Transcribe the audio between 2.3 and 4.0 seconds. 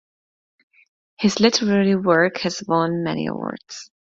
has won many awards.